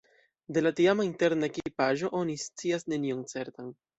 [0.55, 3.71] De la tiama interna ekipaĵo oni scias nenion certan.